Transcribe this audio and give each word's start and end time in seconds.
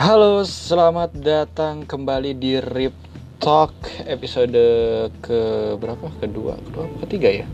Halo, 0.00 0.40
selamat 0.48 1.12
datang 1.12 1.84
kembali 1.84 2.32
di 2.32 2.56
Rip 2.56 2.96
Talk 3.36 3.76
episode 4.08 4.56
ke 5.20 5.40
berapa? 5.76 6.08
Kedua, 6.16 6.56
kedua, 6.56 6.88
ketiga 7.04 7.28
ya. 7.28 7.46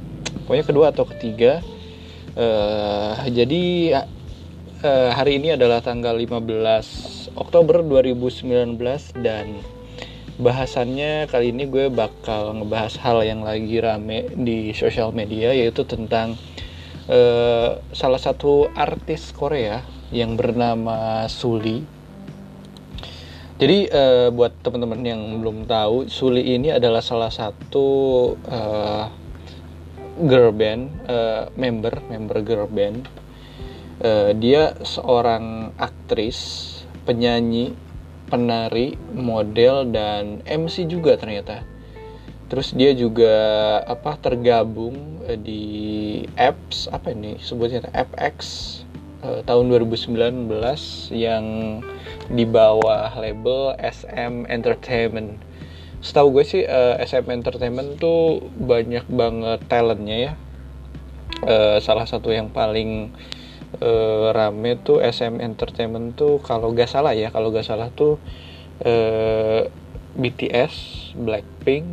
Pokoknya 0.47 0.63
kedua 0.63 0.95
atau 0.95 1.11
ketiga. 1.11 1.59
Uh, 2.39 3.19
jadi 3.35 3.99
uh, 4.79 5.11
hari 5.11 5.43
ini 5.43 5.59
adalah 5.59 5.83
tanggal 5.83 6.15
15 6.15 7.35
Oktober 7.35 7.83
2019 7.83 8.79
dan 9.27 9.59
bahasannya 10.39 11.27
kali 11.27 11.51
ini 11.51 11.67
gue 11.67 11.91
bakal 11.91 12.63
ngebahas 12.63 12.95
hal 13.03 13.27
yang 13.27 13.43
lagi 13.43 13.83
rame 13.83 14.31
di 14.39 14.71
sosial 14.71 15.11
media 15.11 15.51
yaitu 15.51 15.83
tentang 15.83 16.39
uh, 17.11 17.83
salah 17.91 18.23
satu 18.23 18.71
artis 18.79 19.35
Korea 19.35 19.83
yang 20.15 20.39
bernama 20.39 21.27
Suli 21.27 21.96
jadi 23.57 23.89
uh, 23.89 24.29
buat 24.37 24.53
teman-teman 24.61 25.01
yang 25.01 25.23
belum 25.41 25.65
tahu, 25.65 26.13
Suli 26.13 26.45
ini 26.45 26.69
adalah 26.69 27.01
salah 27.01 27.33
satu 27.33 27.89
uh, 28.53 29.09
girl 30.29 30.53
band, 30.53 30.93
uh, 31.09 31.49
member 31.57 32.05
member 32.13 32.45
girl 32.45 32.69
band. 32.69 33.09
Uh, 33.97 34.37
dia 34.37 34.77
seorang 34.85 35.73
aktris, 35.81 36.69
penyanyi, 37.09 37.73
penari, 38.29 38.93
model 39.17 39.89
dan 39.89 40.45
MC 40.45 40.85
juga 40.85 41.17
ternyata. 41.17 41.65
Terus 42.53 42.77
dia 42.77 42.93
juga 42.93 43.35
apa 43.89 44.21
tergabung 44.21 45.25
di 45.41 46.23
apps 46.37 46.93
apa 46.93 47.11
ini 47.11 47.41
sebutnya 47.43 47.83
FX 47.91 48.39
uh, 49.25 49.41
tahun 49.47 49.73
2019 49.73 50.49
yang 51.15 51.45
di 52.29 52.45
bawah 52.45 53.15
label 53.17 53.79
SM 53.79 54.51
Entertainment. 54.51 55.39
Setahu 56.03 56.39
gue 56.39 56.45
sih 56.45 56.63
uh, 56.67 57.01
eh, 57.01 57.07
SM 57.07 57.27
Entertainment 57.33 57.97
tuh 57.97 58.45
banyak 58.59 59.07
banget 59.09 59.61
talentnya 59.71 60.17
ya. 60.17 60.33
Uh, 61.47 61.79
salah 61.85 62.09
satu 62.09 62.33
yang 62.33 62.49
paling 62.49 63.13
uh, 63.81 64.33
rame 64.33 64.81
tuh 64.81 65.03
SM 65.05 65.41
Entertainment 65.41 66.17
tuh 66.17 66.41
kalau 66.41 66.73
gak 66.73 66.91
salah 66.91 67.13
ya, 67.13 67.33
kalau 67.33 67.53
gak 67.53 67.67
salah 67.67 67.93
tuh 67.93 68.21
uh, 68.85 69.69
BTS, 70.17 70.73
Blackpink, 71.17 71.85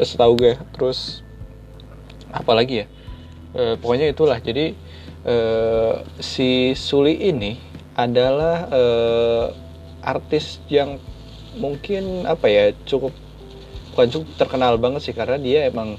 setahu 0.00 0.36
gue. 0.36 0.54
Terus 0.76 1.20
apa 2.32 2.52
lagi 2.56 2.84
ya? 2.84 2.86
Uh, 3.56 3.74
pokoknya 3.80 4.12
itulah. 4.12 4.40
Jadi 4.40 4.76
uh, 5.26 6.00
si 6.22 6.72
Suli 6.78 7.18
ini 7.28 7.58
adalah 7.98 8.70
uh, 8.70 9.46
artis 10.00 10.62
yang 10.70 11.02
mungkin 11.58 12.28
apa 12.28 12.46
ya 12.46 12.64
cukup 12.86 13.12
bukan 13.92 14.08
cukup 14.12 14.28
terkenal 14.36 14.76
banget 14.76 15.10
sih 15.10 15.16
karena 15.16 15.40
dia 15.40 15.66
emang 15.66 15.96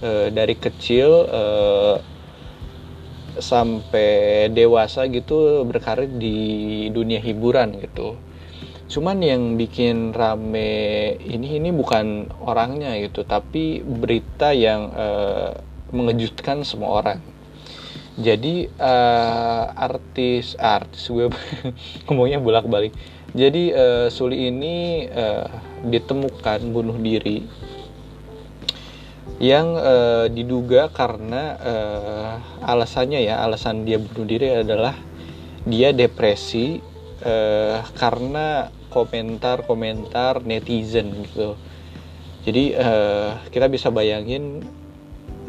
uh, 0.00 0.26
dari 0.32 0.54
kecil 0.56 1.28
uh, 1.28 1.96
sampai 3.36 4.48
dewasa 4.50 5.06
gitu 5.06 5.62
berkarir 5.66 6.10
di 6.10 6.38
dunia 6.90 7.22
hiburan 7.22 7.78
gitu. 7.78 8.18
Cuman 8.90 9.22
yang 9.22 9.54
bikin 9.54 10.10
rame 10.10 11.14
ini 11.22 11.62
ini 11.62 11.70
bukan 11.70 12.26
orangnya 12.42 12.98
gitu, 12.98 13.22
tapi 13.22 13.86
berita 13.86 14.50
yang 14.50 14.90
uh, 14.90 15.54
mengejutkan 15.94 16.66
semua 16.66 16.98
orang 16.98 17.22
jadi 18.20 18.68
uh, 18.76 19.72
artis 19.74 20.54
artis 20.60 21.08
gue 21.08 21.32
ngomongnya 22.06 22.38
bolak 22.38 22.68
balik 22.68 22.92
jadi 23.32 23.64
uh, 23.72 24.06
Suli 24.12 24.50
ini 24.52 25.06
uh, 25.08 25.48
ditemukan 25.86 26.60
bunuh 26.70 26.98
diri 26.98 27.46
yang 29.40 29.72
uh, 29.72 30.28
diduga 30.28 30.92
karena 30.92 31.56
uh, 31.56 32.32
alasannya 32.60 33.24
ya 33.24 33.40
alasan 33.40 33.88
dia 33.88 33.96
bunuh 33.96 34.28
diri 34.28 34.52
adalah 34.52 34.92
dia 35.64 35.96
depresi 35.96 36.76
uh, 37.24 37.80
karena 37.96 38.68
komentar-komentar 38.90 40.44
netizen 40.44 41.14
gitu. 41.24 41.56
Jadi 42.44 42.74
uh, 42.76 43.38
kita 43.48 43.70
bisa 43.70 43.88
bayangin 43.88 44.66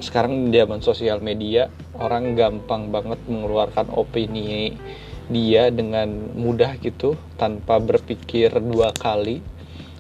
sekarang 0.02 0.50
di 0.50 0.58
zaman 0.58 0.82
sosial 0.82 1.22
media 1.22 1.70
orang 1.96 2.34
gampang 2.34 2.90
banget 2.90 3.22
mengeluarkan 3.30 3.94
opini 3.94 4.74
dia 5.32 5.70
dengan 5.72 6.10
mudah 6.36 6.76
gitu 6.82 7.16
tanpa 7.38 7.78
berpikir 7.78 8.52
dua 8.60 8.92
kali. 8.92 9.40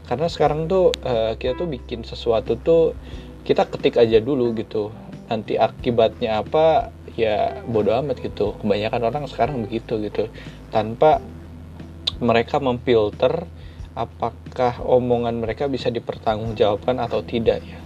Karena 0.09 0.28
sekarang 0.28 0.67
tuh 0.67 0.91
uh, 1.07 1.40
kita 1.40 1.56
tuh 1.56 1.69
bikin 1.72 2.03
sesuatu 2.03 2.59
tuh 2.59 2.97
kita 3.47 3.69
ketik 3.69 3.95
aja 4.01 4.19
dulu 4.19 4.51
gitu. 4.57 4.91
Nanti 5.31 5.56
akibatnya 5.56 6.44
apa 6.44 6.91
ya 7.16 7.63
bodoh 7.63 7.95
amat 8.03 8.19
gitu. 8.19 8.59
Kebanyakan 8.59 9.01
orang 9.07 9.23
sekarang 9.31 9.63
begitu 9.63 10.01
gitu. 10.03 10.28
Tanpa 10.73 11.23
mereka 12.19 12.59
memfilter 12.59 13.47
apakah 13.95 14.84
omongan 14.84 15.40
mereka 15.40 15.72
bisa 15.72 15.88
dipertanggungjawabkan 15.88 17.00
atau 17.00 17.23
tidak 17.23 17.59
ya 17.63 17.81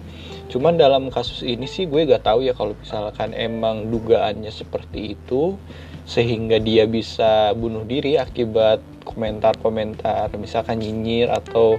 cuman 0.55 0.79
dalam 0.79 1.11
kasus 1.11 1.43
ini 1.43 1.67
sih 1.67 1.83
gue 1.83 2.07
gak 2.07 2.23
tahu 2.23 2.47
ya 2.47 2.55
kalau 2.55 2.79
misalkan 2.79 3.35
emang 3.35 3.91
dugaannya 3.91 4.55
seperti 4.55 5.19
itu 5.19 5.59
sehingga 6.07 6.63
dia 6.63 6.88
bisa 6.88 7.51
bunuh 7.59 7.83
diri 7.83 8.16
akibat 8.16 8.79
komentar-komentar 9.03 10.31
misalkan 10.39 10.79
nyinyir 10.79 11.27
atau 11.27 11.75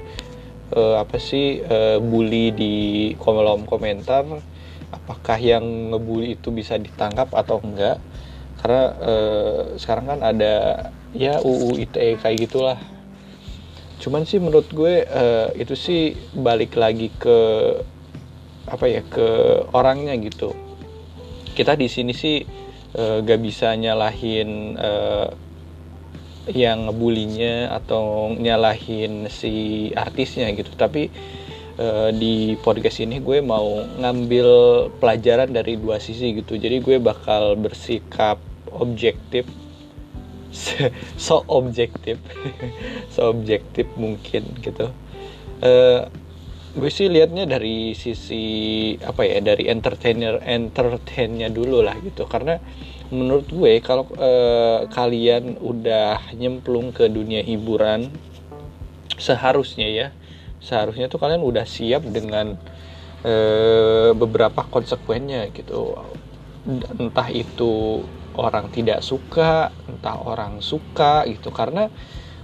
uh, 0.76 1.00
apa 1.00 1.16
sih 1.16 1.64
uh, 1.64 1.96
bully 2.04 2.52
di 2.52 2.74
kolom 3.16 3.64
komentar 3.64 4.28
apakah 4.92 5.38
yang 5.38 5.92
ngebully 5.92 6.38
itu 6.38 6.48
bisa 6.54 6.78
ditangkap 6.78 7.30
atau 7.34 7.58
enggak. 7.62 7.98
Karena 8.60 8.84
uh, 8.98 9.62
sekarang 9.76 10.16
kan 10.16 10.20
ada 10.24 10.54
ya 11.12 11.38
UU 11.42 11.86
ITE 11.86 12.18
kayak 12.18 12.38
gitulah. 12.48 12.78
Cuman 14.00 14.28
sih 14.28 14.40
menurut 14.40 14.68
gue 14.70 15.04
uh, 15.06 15.48
itu 15.56 15.74
sih 15.76 16.16
balik 16.36 16.76
lagi 16.76 17.12
ke 17.16 17.38
apa 18.66 18.84
ya 18.90 19.02
ke 19.06 19.26
orangnya 19.72 20.14
gitu. 20.18 20.52
Kita 21.56 21.78
di 21.78 21.88
sini 21.88 22.12
sih 22.12 22.42
uh, 22.98 23.22
gak 23.22 23.40
bisa 23.40 23.72
nyalahin 23.78 24.76
uh, 24.76 25.30
yang 26.50 26.86
ngebulinya 26.86 27.74
atau 27.74 28.30
nyalahin 28.34 29.26
si 29.30 29.90
artisnya 29.94 30.50
gitu. 30.54 30.70
Tapi 30.74 31.10
uh, 31.78 32.10
di 32.14 32.54
podcast 32.60 33.02
ini 33.02 33.18
gue 33.18 33.42
mau 33.42 33.82
ngambil 33.98 34.48
pelajaran 34.98 35.50
dari 35.50 35.78
dua 35.78 35.98
sisi 35.98 36.38
gitu. 36.38 36.54
Jadi 36.58 36.82
gue 36.82 36.96
bakal 36.98 37.58
bersikap 37.58 38.38
objektif. 38.74 39.46
So 41.20 41.44
objektif. 41.52 42.16
So 43.14 43.28
objektif 43.28 43.86
mungkin 43.98 44.46
gitu. 44.62 44.88
Uh, 45.60 46.08
gue 46.76 46.92
sih 46.92 47.08
liatnya 47.08 47.48
dari 47.48 47.96
sisi 47.96 48.44
apa 49.00 49.24
ya 49.24 49.40
dari 49.40 49.64
entertainer 49.72 50.36
entertainnya 50.44 51.48
dulu 51.48 51.80
lah 51.80 51.96
gitu. 52.04 52.28
Karena 52.28 52.60
menurut 53.08 53.48
gue 53.48 53.80
kalau 53.80 54.04
eh, 54.20 54.84
kalian 54.92 55.56
udah 55.56 56.36
nyemplung 56.36 56.92
ke 56.92 57.08
dunia 57.08 57.40
hiburan 57.40 58.12
seharusnya 59.16 59.88
ya 59.88 60.06
seharusnya 60.60 61.08
tuh 61.08 61.16
kalian 61.16 61.40
udah 61.40 61.64
siap 61.64 62.04
dengan 62.12 62.60
eh, 63.24 64.12
beberapa 64.12 64.68
konsekuennya 64.68 65.48
gitu. 65.56 65.96
Entah 67.00 67.32
itu 67.32 68.04
orang 68.36 68.68
tidak 68.68 69.00
suka 69.00 69.72
entah 69.88 70.20
orang 70.20 70.60
suka 70.60 71.24
gitu. 71.24 71.48
Karena 71.56 71.88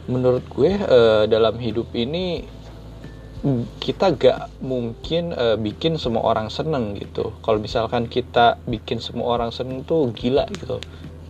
menurut 0.09 0.49
gue 0.49 0.73
eh, 0.73 1.25
dalam 1.29 1.61
hidup 1.61 1.93
ini 1.93 2.49
kita 3.83 4.15
gak 4.15 4.63
mungkin 4.63 5.35
uh, 5.35 5.59
bikin 5.59 5.99
semua 5.99 6.23
orang 6.31 6.47
seneng 6.47 6.95
gitu. 6.95 7.35
Kalau 7.43 7.59
misalkan 7.59 8.07
kita 8.07 8.63
bikin 8.71 9.03
semua 9.03 9.35
orang 9.35 9.51
seneng 9.51 9.83
tuh 9.83 10.15
gila 10.15 10.47
gitu. 10.55 10.79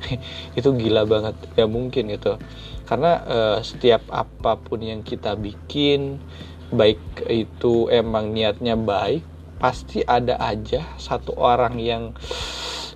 Itu 0.58 0.76
gila 0.76 1.08
banget 1.08 1.40
gak 1.56 1.70
mungkin 1.72 2.12
gitu. 2.12 2.36
Karena 2.84 3.24
uh, 3.24 3.58
setiap 3.64 4.04
apa 4.12 4.60
pun 4.60 4.84
yang 4.84 5.00
kita 5.00 5.40
bikin 5.40 6.20
baik 6.72 7.00
itu 7.28 7.88
emang 7.92 8.32
niatnya 8.32 8.80
baik 8.80 9.24
pasti 9.60 10.00
ada 10.00 10.40
aja 10.40 10.88
satu 10.96 11.32
orang 11.36 11.80
yang 11.80 12.12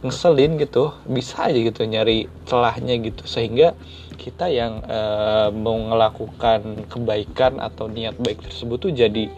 ngeselin 0.04 0.60
gitu. 0.60 0.92
Bisa 1.08 1.48
aja 1.48 1.56
gitu 1.56 1.88
nyari 1.88 2.28
celahnya 2.44 3.00
gitu. 3.00 3.24
Sehingga 3.24 3.72
kita 4.16 4.50
yang 4.50 4.82
uh, 4.88 5.52
mau 5.52 5.76
melakukan 5.76 6.88
kebaikan 6.88 7.62
atau 7.62 7.86
niat 7.86 8.16
baik 8.18 8.42
tersebut 8.48 8.76
tuh 8.80 8.92
jadi 8.92 9.30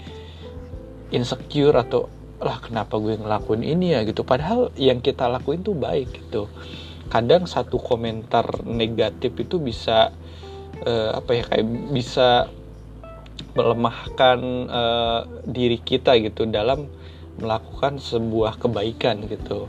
insecure 1.13 1.75
atau 1.75 2.09
lah 2.39 2.63
kenapa 2.63 2.97
gue 3.03 3.19
ngelakuin 3.19 3.67
ini 3.67 3.99
ya? 3.99 4.07
gitu. 4.07 4.23
Padahal 4.23 4.71
yang 4.79 5.03
kita 5.03 5.27
lakuin 5.27 5.67
tuh 5.67 5.75
baik 5.75 6.15
gitu. 6.15 6.47
Kadang 7.11 7.51
satu 7.51 7.83
komentar 7.83 8.63
negatif 8.63 9.35
itu 9.35 9.59
bisa 9.59 10.15
uh, 10.87 11.11
apa 11.19 11.31
ya 11.35 11.43
kayak 11.51 11.67
bisa 11.91 12.47
melemahkan 13.59 14.39
uh, 14.71 15.21
diri 15.49 15.83
kita 15.83 16.15
gitu 16.23 16.47
dalam 16.47 16.87
melakukan 17.39 17.99
sebuah 17.99 18.59
kebaikan 18.59 19.27
gitu 19.27 19.67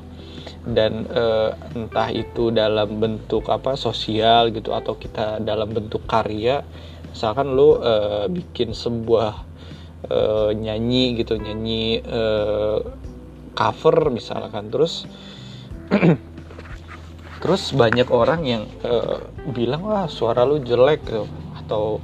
dan 0.68 1.08
uh, 1.10 1.56
entah 1.74 2.10
itu 2.14 2.54
dalam 2.54 3.00
bentuk 3.00 3.48
apa 3.50 3.74
sosial 3.80 4.52
gitu 4.54 4.76
atau 4.76 4.96
kita 5.00 5.40
dalam 5.42 5.72
bentuk 5.72 6.04
karya 6.06 6.62
misalkan 7.10 7.56
lo 7.58 7.80
uh, 7.82 8.26
bikin 8.30 8.76
sebuah 8.76 9.34
uh, 10.10 10.52
nyanyi 10.54 11.18
gitu 11.18 11.40
nyanyi 11.40 12.04
uh, 12.06 12.80
cover 13.58 14.14
misalkan 14.14 14.70
terus 14.70 15.10
terus 17.42 17.72
banyak 17.72 18.08
orang 18.12 18.42
yang 18.46 18.64
uh, 18.84 19.24
bilang 19.56 19.84
wah 19.88 20.06
suara 20.12 20.44
lu 20.44 20.60
jelek 20.60 21.08
gitu 21.08 21.26
atau 21.56 22.04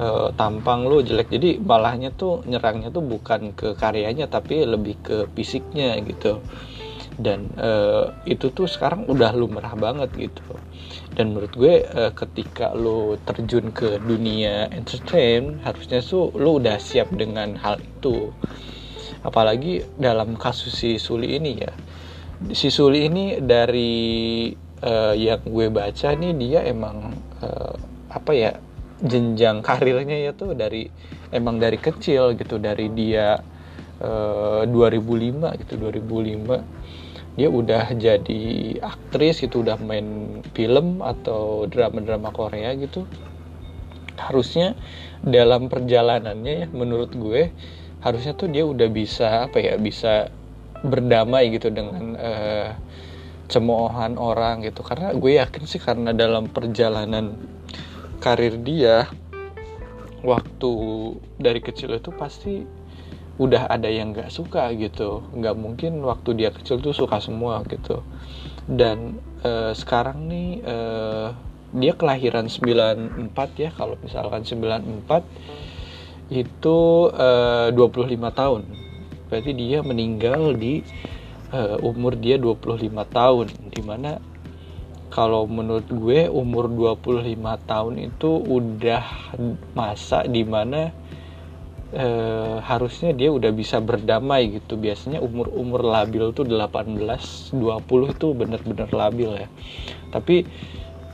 uh, 0.00 0.28
tampang 0.34 0.88
lu 0.88 1.04
jelek. 1.04 1.28
Jadi 1.28 1.60
malahnya 1.60 2.10
tuh 2.16 2.40
nyerangnya 2.48 2.88
tuh 2.88 3.04
bukan 3.04 3.52
ke 3.52 3.76
karyanya 3.76 4.26
tapi 4.26 4.64
lebih 4.64 4.96
ke 5.04 5.16
fisiknya 5.36 6.00
gitu 6.00 6.40
dan 7.20 7.52
uh, 7.60 8.16
itu 8.24 8.48
tuh 8.50 8.64
sekarang 8.64 9.04
udah 9.04 9.36
lumrah 9.36 9.76
banget 9.76 10.08
gitu. 10.16 10.42
Dan 11.12 11.36
menurut 11.36 11.52
gue 11.52 11.84
uh, 11.84 12.12
ketika 12.16 12.72
lo 12.72 13.20
terjun 13.28 13.70
ke 13.70 14.00
dunia 14.00 14.72
entertain 14.72 15.60
harusnya 15.62 16.00
tuh 16.00 16.32
lo 16.34 16.56
udah 16.56 16.80
siap 16.80 17.12
dengan 17.12 17.60
hal 17.60 17.78
itu. 17.78 18.32
Apalagi 19.20 19.84
dalam 20.00 20.34
kasus 20.40 20.72
si 20.72 20.96
Suli 20.96 21.36
ini 21.36 21.52
ya. 21.60 21.72
Si 22.56 22.72
Suli 22.72 23.04
ini 23.04 23.36
dari 23.36 24.48
uh, 24.80 25.12
yang 25.12 25.44
gue 25.44 25.68
baca 25.68 26.08
nih 26.16 26.32
dia 26.40 26.60
emang 26.64 27.12
uh, 27.44 27.76
apa 28.08 28.32
ya 28.32 28.52
jenjang 29.00 29.60
karirnya 29.60 30.28
ya 30.28 30.32
tuh 30.32 30.56
dari 30.56 30.88
emang 31.28 31.60
dari 31.60 31.76
kecil 31.76 32.32
gitu. 32.32 32.56
Dari 32.56 32.88
dia 32.96 33.36
uh, 34.00 34.64
2005 34.64 35.60
gitu 35.60 35.72
2005 35.76 36.80
dia 37.38 37.48
udah 37.48 37.94
jadi 37.94 38.42
aktris 38.82 39.46
itu 39.46 39.62
udah 39.62 39.78
main 39.78 40.40
film 40.54 41.00
atau 41.00 41.66
drama-drama 41.70 42.34
Korea 42.34 42.74
gitu. 42.74 43.06
Harusnya 44.18 44.74
dalam 45.24 45.70
perjalanannya 45.70 46.54
ya 46.64 46.66
menurut 46.72 47.14
gue 47.14 47.52
harusnya 48.00 48.32
tuh 48.32 48.48
dia 48.48 48.64
udah 48.64 48.88
bisa 48.88 49.46
apa 49.48 49.60
ya 49.60 49.76
bisa 49.76 50.32
berdamai 50.80 51.52
gitu 51.52 51.68
dengan 51.68 52.16
uh, 52.16 52.72
cemoohan 53.46 54.16
orang 54.16 54.64
gitu. 54.66 54.82
Karena 54.82 55.14
gue 55.14 55.32
yakin 55.38 55.64
sih 55.68 55.80
karena 55.80 56.10
dalam 56.16 56.48
perjalanan 56.48 57.36
karir 58.20 58.60
dia 58.60 59.08
waktu 60.20 60.72
dari 61.40 61.60
kecil 61.64 61.96
itu 61.96 62.12
pasti 62.12 62.79
udah 63.40 63.72
ada 63.72 63.88
yang 63.88 64.12
nggak 64.12 64.28
suka 64.28 64.68
gitu. 64.76 65.24
Nggak 65.32 65.56
mungkin 65.56 66.04
waktu 66.04 66.36
dia 66.36 66.52
kecil 66.52 66.84
tuh 66.84 66.92
suka 66.92 67.24
semua 67.24 67.64
gitu. 67.64 68.04
Dan 68.68 69.16
uh, 69.40 69.72
sekarang 69.72 70.28
nih 70.28 70.60
uh, 70.60 71.32
dia 71.72 71.96
kelahiran 71.96 72.52
94 72.52 73.32
ya. 73.56 73.72
Kalau 73.72 73.96
misalkan 74.04 74.44
94 74.44 75.24
itu 76.30 76.78
eh, 77.10 77.74
uh, 77.74 77.74
25 77.74 78.38
tahun. 78.38 78.62
Berarti 79.26 79.50
dia 79.56 79.82
meninggal 79.82 80.54
di 80.54 80.84
uh, 81.50 81.80
umur 81.80 82.20
dia 82.20 82.36
25 82.36 82.86
tahun. 83.08 83.46
Di 83.70 83.82
mana 83.82 84.20
kalau 85.10 85.48
menurut 85.50 85.90
gue 85.90 86.30
umur 86.30 86.70
25 86.70 87.34
tahun 87.66 87.94
itu 87.98 88.30
udah 88.46 89.34
masa 89.74 90.22
di 90.26 90.46
mana 90.46 90.94
uh, 91.94 92.62
harusnya 92.62 93.10
dia 93.14 93.30
udah 93.30 93.50
bisa 93.54 93.82
berdamai 93.82 94.60
gitu. 94.60 94.78
Biasanya 94.78 95.18
umur-umur 95.22 95.82
labil 95.82 96.30
tuh 96.34 96.46
18 96.46 97.54
20 97.54 98.14
itu 98.14 98.26
bener-bener 98.34 98.90
labil 98.90 99.30
ya. 99.46 99.48
Tapi 100.10 100.46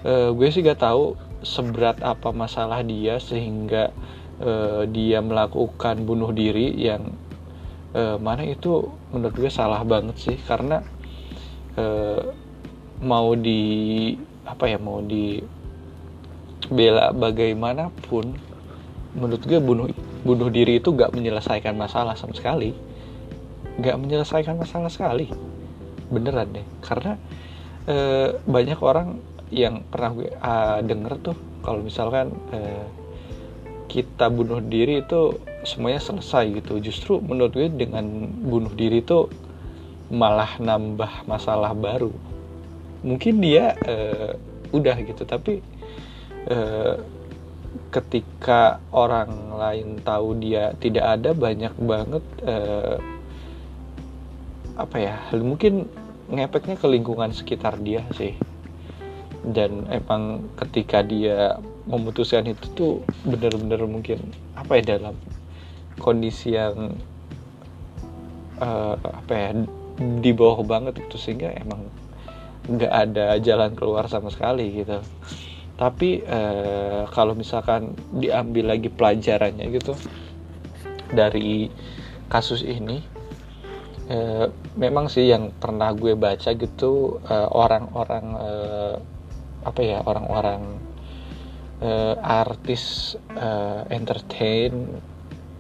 uh, 0.05 0.31
gue 0.33 0.49
sih 0.53 0.65
gak 0.65 0.85
tahu 0.85 1.17
seberat 1.45 2.01
apa 2.01 2.33
masalah 2.33 2.81
dia 2.83 3.21
sehingga 3.21 3.93
uh, 4.41 4.85
dia 4.89 5.21
melakukan 5.21 6.03
bunuh 6.05 6.33
diri 6.33 6.73
yang 6.77 7.13
uh, 7.93 8.17
mana 8.21 8.45
itu 8.45 8.89
menurut 9.13 9.37
gue 9.37 9.51
salah 9.53 9.81
banget 9.85 10.17
sih. 10.21 10.37
Karena 10.41 10.81
uh, 11.77 12.23
mau 13.05 13.37
di 13.37 14.17
apa 14.49 14.71
ya 14.71 14.79
mau 14.81 15.05
di 15.05 15.43
bela 16.67 17.13
bagaimanapun 17.13 18.46
menurut 19.17 19.43
gue 19.49 19.59
bunuh 19.59 19.89
bunuh 20.23 20.49
diri 20.53 20.79
itu 20.79 20.93
gak 20.93 21.17
menyelesaikan 21.17 21.73
masalah 21.75 22.15
sama 22.15 22.37
sekali. 22.37 22.77
Gak 23.81 23.97
menyelesaikan 23.97 24.61
masalah 24.61 24.93
sekali. 24.93 25.33
Beneran 26.13 26.53
deh. 26.53 26.67
Karena 26.85 27.17
uh, 27.89 28.37
banyak 28.45 28.79
orang 28.85 29.19
yang 29.49 29.83
pernah 29.89 30.11
gue 30.13 30.29
uh, 30.37 30.79
denger 30.85 31.13
tuh 31.23 31.37
kalau 31.65 31.81
misalkan 31.81 32.35
uh, 32.53 32.87
kita 33.87 34.29
bunuh 34.29 34.61
diri 34.61 35.01
itu 35.01 35.41
semuanya 35.65 36.03
selesai 36.03 36.63
gitu. 36.63 36.79
Justru 36.85 37.19
menurut 37.25 37.57
gue 37.57 37.73
dengan 37.73 38.05
bunuh 38.29 38.71
diri 38.77 39.01
itu 39.01 39.31
malah 40.13 40.61
nambah 40.61 41.27
masalah 41.27 41.73
baru. 41.73 42.13
Mungkin 43.07 43.41
dia 43.41 43.75
uh, 43.87 44.35
udah 44.75 44.97
gitu 45.01 45.23
tapi 45.23 45.63
uh, 46.51 46.99
ketika 47.97 48.85
orang 48.93 49.57
lain 49.57 50.05
tahu 50.05 50.37
dia 50.37 50.77
tidak 50.77 51.17
ada 51.17 51.33
banyak 51.33 51.73
banget 51.81 52.25
uh, 52.45 53.01
apa 54.77 54.97
ya 55.01 55.17
mungkin 55.41 55.89
ngepeknya 56.29 56.77
ke 56.77 56.85
lingkungan 56.85 57.33
sekitar 57.33 57.81
dia 57.81 58.05
sih. 58.13 58.37
Dan 59.47 59.87
emang 59.89 60.51
ketika 60.59 61.01
dia 61.01 61.57
memutuskan 61.87 62.51
itu 62.51 62.67
tuh 62.75 62.93
bener-bener 63.23 63.79
mungkin 63.87 64.35
apa 64.59 64.83
ya 64.83 64.99
dalam 64.99 65.15
kondisi 66.03 66.59
yang 66.59 66.99
uh, 68.61 68.99
apa 68.99 69.33
ya 69.33 69.51
di 69.97 70.31
bawah 70.35 70.61
banget 70.67 71.01
itu 71.01 71.17
sehingga 71.17 71.55
emang 71.57 71.89
nggak 72.67 72.93
ada 72.93 73.39
jalan 73.39 73.73
keluar 73.79 74.11
sama 74.11 74.29
sekali 74.35 74.83
gitu 74.83 74.99
tapi 75.77 76.25
uh, 76.25 77.05
kalau 77.13 77.37
misalkan 77.37 77.93
diambil 78.17 78.73
lagi 78.73 78.89
pelajarannya 78.89 79.69
gitu 79.77 79.93
dari 81.13 81.69
kasus 82.33 82.65
ini 82.65 83.05
uh, 84.09 84.49
memang 84.75 85.13
sih 85.13 85.29
yang 85.29 85.53
pernah 85.53 85.93
gue 85.93 86.17
baca 86.17 86.51
gitu 86.57 87.21
orang-orang 87.29 88.27
uh, 88.35 88.97
apa 89.67 89.81
ya 89.83 89.99
orang-orang 90.07 90.81
uh, 91.83 92.15
artis 92.23 93.15
uh, 93.35 93.85
entertain 93.93 95.03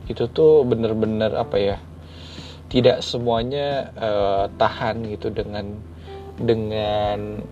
itu 0.06 0.24
tuh 0.30 0.62
bener-bener 0.62 1.34
apa 1.34 1.56
ya 1.58 1.76
tidak 2.70 3.02
semuanya 3.02 3.90
uh, 3.98 4.44
tahan 4.58 5.06
gitu 5.10 5.30
dengan 5.30 5.74
dengan 6.38 7.42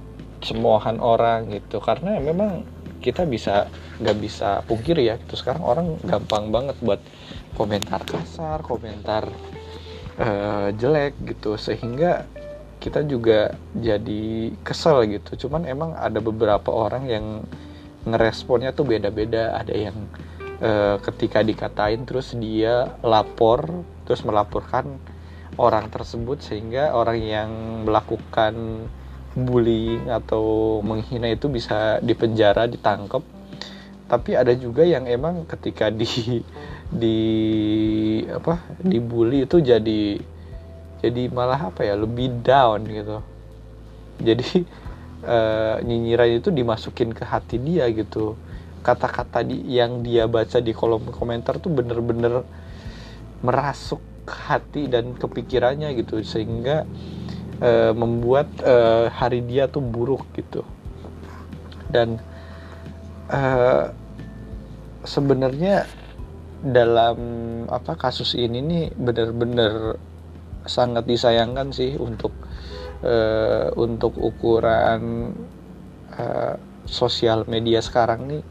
cemoohan 0.44 1.00
orang 1.00 1.48
gitu. 1.50 1.80
Karena 1.80 2.20
memang 2.20 2.62
kita 3.00 3.24
bisa 3.24 3.72
nggak 3.98 4.16
bisa 4.20 4.60
pungkir 4.68 5.00
ya. 5.00 5.16
Itu 5.16 5.34
sekarang 5.40 5.64
orang 5.64 5.86
gampang 6.04 6.52
banget 6.52 6.76
buat 6.84 7.00
komentar 7.56 8.04
kasar 8.04 8.60
komentar 8.60 9.26
uh, 10.20 10.68
jelek 10.76 11.16
gitu. 11.24 11.56
Sehingga 11.56 12.28
kita 12.84 13.00
juga 13.08 13.56
jadi 13.72 14.52
kesel 14.60 15.08
gitu. 15.08 15.48
Cuman 15.48 15.64
emang 15.64 15.96
ada 15.96 16.20
beberapa 16.20 16.68
orang 16.68 17.08
yang 17.08 17.26
ngeresponnya 18.04 18.76
tuh 18.76 18.84
beda-beda. 18.84 19.56
Ada 19.56 19.72
yang 19.72 19.96
e, 20.60 21.00
ketika 21.00 21.40
dikatain 21.40 22.04
terus 22.04 22.36
dia 22.36 22.92
lapor 23.00 23.64
terus 24.04 24.20
melaporkan 24.20 25.00
orang 25.56 25.88
tersebut. 25.88 26.44
Sehingga 26.44 26.92
orang 26.92 27.18
yang 27.24 27.50
melakukan 27.88 28.84
bullying 29.34 30.06
atau 30.08 30.78
menghina 30.80 31.30
itu 31.30 31.50
bisa 31.50 31.98
dipenjara 32.00 32.70
ditangkap 32.70 33.22
tapi 34.04 34.36
ada 34.36 34.52
juga 34.52 34.84
yang 34.84 35.08
emang 35.08 35.48
ketika 35.48 35.88
di 35.88 36.06
di 37.02 37.18
apa 38.30 38.60
dibully 38.84 39.48
itu 39.48 39.58
jadi 39.58 40.20
jadi 41.04 41.28
malah 41.28 41.68
apa 41.68 41.84
ya 41.84 42.00
lebih 42.00 42.40
down 42.40 42.88
gitu. 42.88 43.20
Jadi 44.24 44.64
uh, 45.24 45.76
nyinyiran 45.86 46.40
itu 46.40 46.48
dimasukin 46.48 47.12
ke 47.12 47.24
hati 47.28 47.60
dia 47.60 47.84
gitu. 47.92 48.40
Kata-kata 48.84 49.44
di, 49.44 49.64
yang 49.68 50.00
dia 50.00 50.28
baca 50.28 50.60
di 50.60 50.72
kolom 50.72 51.08
komentar 51.12 51.60
tuh 51.60 51.72
bener-bener 51.72 52.44
merasuk 53.44 54.00
hati 54.24 54.88
dan 54.88 55.12
kepikirannya 55.16 55.92
gitu. 55.96 56.24
Sehingga 56.24 56.88
uh, 57.64 57.92
membuat 57.96 58.46
uh, 58.60 59.08
hari 59.08 59.40
dia 59.40 59.64
tuh 59.66 59.80
buruk 59.80 60.28
gitu. 60.36 60.60
Dan 61.88 62.20
uh, 63.32 63.88
sebenarnya 65.04 65.88
dalam 66.64 67.18
apa 67.68 67.96
kasus 67.96 68.36
ini 68.36 68.60
nih 68.60 68.84
benar-benar 68.96 69.96
sangat 70.64 71.04
disayangkan 71.04 71.72
sih 71.76 71.96
untuk 72.00 72.32
uh, 73.04 73.68
untuk 73.76 74.16
ukuran 74.16 75.32
uh, 76.16 76.56
sosial 76.84 77.48
media 77.48 77.80
sekarang 77.80 78.28
nih. 78.28 78.44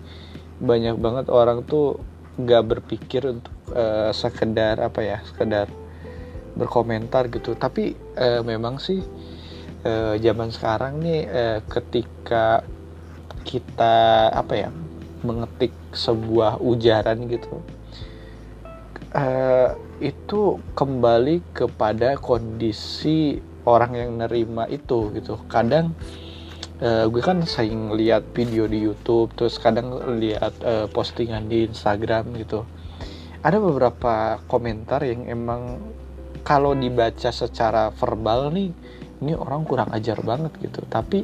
Banyak 0.63 0.97
banget 0.97 1.25
orang 1.29 1.65
tuh 1.65 2.01
nggak 2.33 2.63
berpikir 2.65 3.29
untuk 3.29 3.53
uh, 3.77 4.09
sekedar 4.09 4.81
apa 4.81 5.05
ya 5.05 5.17
sekedar 5.21 5.69
berkomentar 6.53 7.29
gitu. 7.29 7.57
Tapi 7.57 7.97
uh, 8.17 8.41
memang 8.45 8.77
sih 8.77 9.01
uh, 9.85 10.15
zaman 10.17 10.49
sekarang 10.49 11.03
nih 11.03 11.21
uh, 11.27 11.59
ketika 11.67 12.63
kita 13.43 14.29
apa 14.31 14.53
ya 14.55 14.69
mengetik 15.23 15.71
sebuah 15.91 16.59
ujaran 16.59 17.27
gitu 17.31 17.63
uh, 19.13 19.69
itu 20.01 20.59
kembali 20.75 21.55
kepada 21.55 22.17
kondisi 22.19 23.39
orang 23.63 23.95
yang 23.95 24.11
nerima 24.19 24.67
itu 24.67 25.13
gitu. 25.15 25.39
Kadang 25.47 25.95
uh, 26.83 27.05
gue 27.07 27.21
kan 27.23 27.45
sering 27.45 27.93
lihat 27.95 28.27
video 28.35 28.67
di 28.67 28.83
YouTube 28.83 29.31
terus 29.37 29.55
kadang 29.61 29.95
lihat 30.19 30.53
uh, 30.65 30.85
postingan 30.91 31.47
di 31.47 31.69
Instagram 31.69 32.35
gitu. 32.35 32.67
Ada 33.43 33.59
beberapa 33.59 34.39
komentar 34.47 35.03
yang 35.03 35.27
emang 35.27 35.79
kalau 36.43 36.75
dibaca 36.75 37.31
secara 37.31 37.89
verbal 37.95 38.51
nih 38.51 38.69
ini 39.23 39.33
orang 39.33 39.63
kurang 39.63 39.89
ajar 39.95 40.19
banget 40.19 40.51
gitu. 40.59 40.83
Tapi 40.85 41.23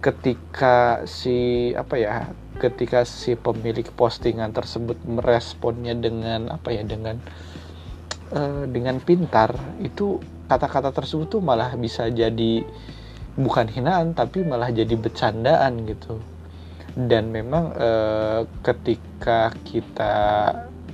ketika 0.00 1.04
si 1.04 1.70
apa 1.76 1.94
ya 1.98 2.30
ketika 2.56 3.04
si 3.04 3.36
pemilik 3.36 3.84
postingan 3.92 4.54
tersebut 4.54 4.96
meresponnya 5.04 5.92
dengan 5.92 6.48
apa 6.48 6.72
ya 6.72 6.86
dengan 6.86 7.18
uh, 8.32 8.64
dengan 8.70 9.02
pintar 9.02 9.52
itu 9.82 10.22
kata-kata 10.46 10.94
tersebut 10.94 11.38
tuh 11.38 11.42
malah 11.44 11.74
bisa 11.76 12.08
jadi 12.08 12.64
bukan 13.36 13.66
hinaan 13.70 14.14
tapi 14.14 14.46
malah 14.46 14.70
jadi 14.70 14.94
bercandaan 14.94 15.84
gitu. 15.84 16.22
Dan 16.90 17.30
memang 17.30 17.70
uh, 17.74 18.42
ketika 18.62 19.54
kita 19.62 20.14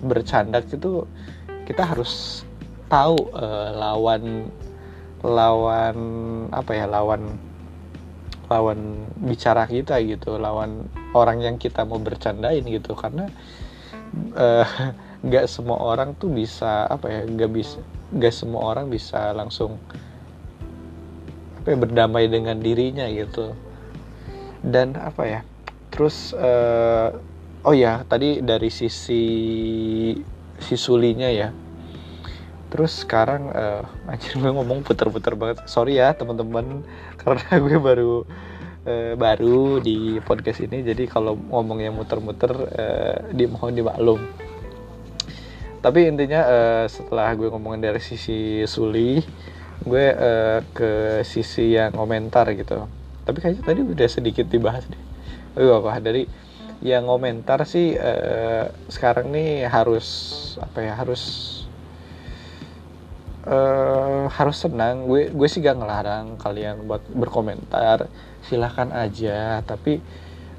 bercanda 0.01 0.61
gitu 0.61 1.09
kita 1.65 1.83
harus 1.83 2.45
tahu 2.87 3.31
uh, 3.35 3.71
lawan 3.75 4.51
lawan 5.27 5.97
apa 6.55 6.73
ya 6.77 6.87
lawan 6.87 7.35
lawan 8.47 9.11
bicara 9.19 9.67
kita 9.67 9.99
gitu 10.07 10.39
lawan 10.39 10.87
orang 11.11 11.43
yang 11.43 11.57
kita 11.59 11.83
mau 11.83 11.99
bercandain 11.99 12.63
gitu. 12.63 12.95
Karena 12.95 13.27
eh, 14.39 14.67
nggak 15.27 15.45
uh, 15.45 15.51
semua 15.51 15.83
orang 15.83 16.15
tuh 16.15 16.31
bisa 16.31 16.87
apa 16.87 17.11
ya 17.11 17.21
nggak 17.27 17.51
bisa 17.51 17.83
nggak 18.15 18.35
semua 18.35 18.63
orang 18.71 18.87
bisa 18.87 19.35
langsung 19.35 19.83
apa 21.59 21.75
ya, 21.75 21.77
berdamai 21.77 22.31
dengan 22.31 22.63
dirinya 22.63 23.11
gitu. 23.11 23.51
Dan 24.63 24.95
apa 24.95 25.23
ya 25.27 25.41
terus 25.91 26.31
uh, 26.37 27.11
oh 27.67 27.75
ya 27.75 28.07
tadi 28.07 28.47
dari 28.47 28.71
sisi 28.71 29.25
si 30.57 30.75
sulinya 30.79 31.27
ya 31.27 31.51
terus 32.77 33.09
sekarang 33.09 33.49
uh, 33.57 33.89
anjir 34.05 34.37
gue 34.37 34.53
ngomong 34.53 34.85
puter-puter 34.85 35.33
banget. 35.33 35.65
Sorry 35.65 35.97
ya 35.97 36.13
teman-teman 36.13 36.85
karena 37.17 37.49
gue 37.65 37.77
baru 37.81 38.29
uh, 38.85 39.17
baru 39.17 39.81
di 39.81 40.21
podcast 40.21 40.61
ini. 40.61 40.85
Jadi 40.85 41.09
kalau 41.09 41.41
ngomongnya 41.41 41.89
muter-muter 41.89 42.53
uh, 42.53 43.17
di 43.33 43.49
mohon 43.49 43.73
dimaklum. 43.73 44.21
Tapi 45.81 46.05
intinya 46.05 46.45
uh, 46.45 46.85
setelah 46.85 47.33
gue 47.33 47.49
ngomongin 47.49 47.81
dari 47.81 48.03
sisi 48.05 48.69
Suli 48.69 49.25
gue 49.81 50.07
uh, 50.13 50.61
ke 50.77 51.25
sisi 51.25 51.81
yang 51.81 51.97
komentar 51.97 52.45
gitu. 52.53 52.85
Tapi 53.25 53.41
kayaknya 53.41 53.65
tadi 53.65 53.81
udah 53.81 54.09
sedikit 54.13 54.53
dibahas 54.53 54.85
deh. 54.85 55.01
Oh, 55.57 55.81
apa 55.81 55.97
dari 56.05 56.29
yang 56.85 57.09
komentar 57.09 57.65
sih 57.65 57.97
uh, 57.97 58.69
sekarang 58.93 59.33
nih 59.33 59.65
harus 59.65 60.05
apa 60.61 60.85
ya 60.85 60.93
harus 60.93 61.25
uh, 63.47 64.27
harus 64.29 64.59
senang 64.59 65.07
gue 65.07 65.31
gue 65.31 65.49
sih 65.49 65.63
gak 65.63 65.79
ngelarang 65.79 66.37
kalian 66.37 66.85
buat 66.85 67.03
berkomentar. 67.09 68.11
Silahkan 68.45 68.91
aja. 68.93 69.63
Tapi 69.63 70.03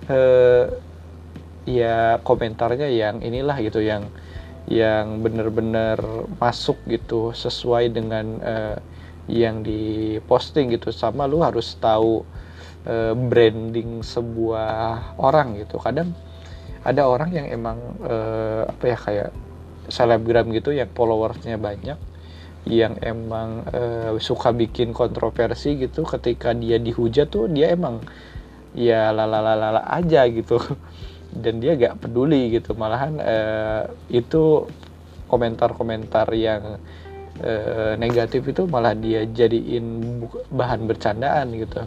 uh, 0.10 0.66
ya 1.68 2.18
komentarnya 2.24 2.88
yang 2.88 3.20
inilah 3.20 3.60
gitu 3.60 3.84
yang 3.84 4.08
yang 4.68 5.24
bener-bener 5.24 6.00
masuk 6.40 6.76
gitu 6.88 7.32
sesuai 7.32 7.92
dengan 7.92 8.26
uh, 8.44 8.78
yang 9.28 9.64
diposting 9.64 10.72
gitu. 10.76 10.92
Sama 10.96 11.28
lu 11.28 11.44
harus 11.44 11.76
tahu 11.80 12.24
uh, 12.88 13.14
branding 13.16 14.04
sebuah 14.04 15.16
orang 15.20 15.60
gitu. 15.60 15.80
Kadang 15.80 16.16
ada 16.88 17.04
orang 17.04 17.36
yang 17.36 17.48
emang 17.52 17.80
uh, 18.04 18.64
apa 18.68 18.84
ya 18.88 18.98
kayak 19.00 19.30
selebgram 19.88 20.52
gitu 20.52 20.76
yang 20.76 20.92
followersnya 20.92 21.56
banyak 21.56 21.96
yang 22.68 23.00
emang 23.00 23.64
uh, 23.72 24.14
suka 24.20 24.52
bikin 24.52 24.92
kontroversi 24.92 25.80
gitu 25.80 26.04
ketika 26.04 26.52
dia 26.52 26.78
dihujat 26.78 27.32
tuh 27.32 27.48
dia 27.48 27.72
emang 27.74 28.04
ya 28.76 29.10
lala 29.16 29.82
aja 29.88 30.28
gitu. 30.28 30.60
Dan 31.28 31.60
dia 31.60 31.76
gak 31.76 32.00
peduli 32.08 32.50
gitu 32.56 32.72
malahan 32.74 33.20
uh, 33.20 33.84
itu 34.08 34.64
komentar-komentar 35.28 36.32
yang 36.34 36.80
uh, 37.44 37.94
negatif 38.00 38.48
itu 38.48 38.64
malah 38.66 38.96
dia 38.96 39.28
jadiin 39.28 40.24
bahan 40.50 40.88
bercandaan 40.88 41.52
gitu. 41.56 41.84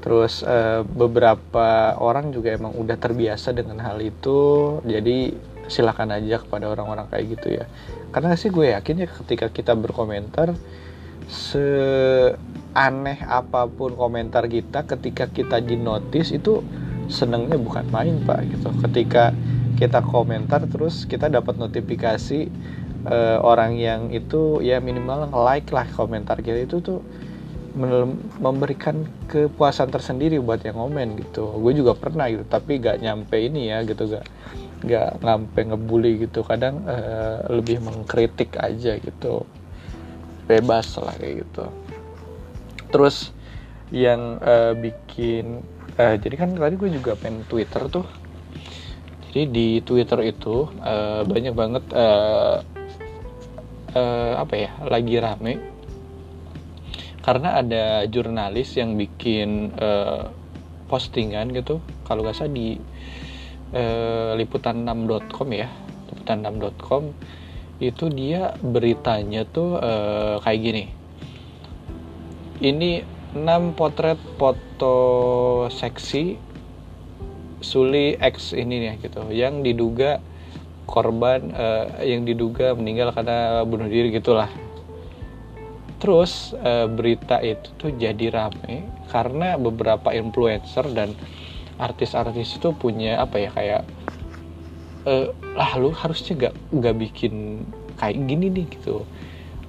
Terus 0.00 0.40
uh, 0.44 0.80
beberapa 0.84 1.96
orang 2.00 2.32
juga 2.32 2.56
emang 2.56 2.72
udah 2.72 2.96
terbiasa 2.96 3.52
dengan 3.52 3.80
hal 3.84 4.00
itu 4.00 4.80
jadi 4.84 5.32
silakan 5.70 6.10
aja 6.10 6.42
kepada 6.42 6.66
orang-orang 6.66 7.06
kayak 7.06 7.24
gitu 7.38 7.48
ya. 7.62 7.64
Karena 8.10 8.34
sih 8.34 8.50
gue 8.50 8.74
yakin 8.74 9.06
ya 9.06 9.08
ketika 9.08 9.46
kita 9.48 9.72
berkomentar 9.78 10.52
seaneh 11.30 13.18
apa 13.22 13.70
pun 13.70 13.94
komentar 13.94 14.50
kita 14.50 14.82
ketika 14.82 15.30
kita 15.30 15.62
di 15.62 15.78
notice 15.78 16.34
itu 16.34 16.58
senengnya 17.06 17.54
bukan 17.54 17.86
main 17.94 18.18
pak 18.26 18.50
gitu. 18.50 18.68
Ketika 18.82 19.30
kita 19.78 20.02
komentar 20.02 20.66
terus 20.66 21.06
kita 21.06 21.30
dapat 21.30 21.54
notifikasi 21.56 22.50
uh, 23.06 23.38
orang 23.40 23.78
yang 23.78 24.10
itu 24.10 24.58
ya 24.60 24.82
minimal 24.82 25.30
like 25.46 25.70
lah 25.70 25.86
komentar 25.94 26.42
kita. 26.42 26.66
Itu 26.66 26.82
tuh 26.82 26.98
memberikan 28.40 29.06
kepuasan 29.30 29.94
tersendiri 29.94 30.42
buat 30.42 30.62
yang 30.66 30.78
komen 30.78 31.18
gitu. 31.22 31.54
Gue 31.62 31.72
juga 31.74 31.94
pernah 31.94 32.26
gitu 32.26 32.42
tapi 32.46 32.82
gak 32.82 32.98
nyampe 32.98 33.38
ini 33.38 33.70
ya 33.70 33.86
gitu 33.86 34.10
gak 34.10 34.26
nggak 34.80 35.22
ngampe 35.22 35.60
ngebully 35.70 36.26
gitu. 36.26 36.42
Kadang 36.42 36.82
uh, 36.88 37.46
lebih 37.52 37.78
mengkritik 37.84 38.58
aja 38.58 38.98
gitu. 38.98 39.46
Bebas 40.50 40.98
lah 40.98 41.14
kayak 41.14 41.46
gitu. 41.46 41.64
Terus 42.90 43.30
yang 43.94 44.42
uh, 44.42 44.74
bikin 44.74 45.62
uh, 45.94 46.14
jadi 46.18 46.34
kan 46.34 46.54
tadi 46.58 46.74
gue 46.74 46.90
juga 46.90 47.14
pengen 47.14 47.46
Twitter 47.46 47.86
tuh. 47.86 48.06
Jadi 49.30 49.46
di 49.46 49.68
Twitter 49.86 50.18
itu 50.26 50.66
uh, 50.82 51.22
banyak 51.22 51.54
banget 51.54 51.84
uh, 51.94 52.66
uh, 53.94 54.32
apa 54.42 54.54
ya 54.58 54.70
lagi 54.90 55.14
rame 55.22 55.69
karena 57.30 57.62
ada 57.62 57.84
jurnalis 58.10 58.74
yang 58.74 58.98
bikin 58.98 59.70
uh, 59.78 60.26
postingan 60.90 61.54
gitu 61.54 61.78
kalau 62.02 62.26
gak 62.26 62.34
salah 62.34 62.50
di 62.50 62.74
eh, 63.70 64.34
liputan6.com 64.34 65.48
ya 65.54 65.70
liputan6.com 66.10 67.14
itu 67.78 68.10
dia 68.10 68.58
beritanya 68.58 69.46
tuh 69.46 69.78
eh, 69.78 70.42
kayak 70.42 70.58
gini. 70.58 70.84
Ini 72.58 72.90
6 73.38 73.78
potret 73.78 74.18
foto 74.34 74.98
seksi 75.70 76.34
Suli 77.62 78.18
X 78.18 78.58
ini 78.58 78.90
nih 78.90 78.98
gitu 78.98 79.30
yang 79.30 79.62
diduga 79.62 80.18
korban 80.90 81.54
uh, 81.54 82.02
yang 82.02 82.26
diduga 82.26 82.74
meninggal 82.74 83.14
karena 83.14 83.62
bunuh 83.62 83.86
diri 83.86 84.10
gitulah 84.10 84.50
terus 86.00 86.56
uh, 86.64 86.88
berita 86.88 87.38
itu 87.44 87.68
tuh 87.76 87.92
jadi 87.92 88.32
rame 88.32 88.88
karena 89.12 89.60
beberapa 89.60 90.10
influencer 90.16 90.88
dan 90.96 91.12
artis-artis 91.80 92.56
itu 92.56 92.72
punya 92.76 93.20
apa 93.20 93.36
ya 93.40 93.50
kayak 93.52 93.82
eh, 95.08 95.32
lah 95.56 95.72
lu 95.80 95.90
harusnya 95.96 96.48
gak 96.48 96.54
gak 96.76 96.96
bikin 97.00 97.64
kayak 97.96 98.16
gini 98.28 98.46
nih 98.52 98.66
gitu. 98.68 99.04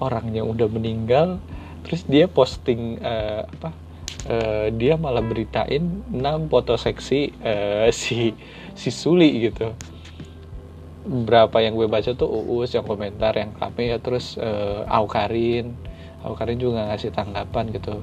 Orang 0.02 0.34
yang 0.36 0.52
udah 0.52 0.68
meninggal 0.68 1.40
terus 1.82 2.06
dia 2.06 2.30
posting 2.30 3.02
uh, 3.02 3.48
apa 3.48 3.74
uh, 4.30 4.68
dia 4.70 5.00
malah 5.02 5.26
beritain 5.26 6.06
6 6.14 6.52
foto 6.52 6.78
seksi 6.78 7.34
uh, 7.42 7.90
si 8.02 8.36
si 8.76 8.90
Suli 8.92 9.50
gitu. 9.50 9.72
Berapa 11.02 11.64
yang 11.66 11.74
gue 11.74 11.90
baca 11.90 12.14
tuh 12.14 12.30
Uus 12.30 12.78
yang 12.78 12.86
komentar 12.86 13.34
yang 13.34 13.56
kami 13.58 13.90
ya 13.90 13.98
terus 13.98 14.38
uh, 14.38 14.86
Aukarin 14.86 15.74
Aukarin 16.22 16.62
juga 16.62 16.86
ngasih 16.90 17.14
tanggapan 17.14 17.74
gitu. 17.74 18.02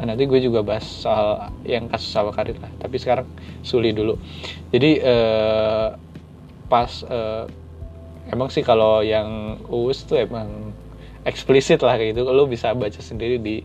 Nah, 0.00 0.16
nanti 0.16 0.24
gue 0.24 0.40
juga 0.40 0.64
bahas 0.64 0.86
soal 0.86 1.52
yang 1.66 1.90
kasus 1.90 2.14
Aukarin 2.16 2.56
lah. 2.62 2.72
Tapi 2.80 2.96
sekarang 2.96 3.28
Suli 3.60 3.92
dulu. 3.92 4.16
Jadi 4.70 5.02
uh, 5.02 5.92
pas 6.70 6.90
uh, 7.10 7.44
emang 8.30 8.48
sih 8.48 8.62
kalau 8.62 9.02
yang 9.02 9.60
Uus 9.68 10.06
tuh 10.06 10.22
emang 10.22 10.72
eksplisit 11.26 11.82
lah 11.82 11.98
gitu. 11.98 12.22
Lo 12.30 12.46
bisa 12.46 12.72
baca 12.72 13.02
sendiri 13.02 13.36
di 13.42 13.60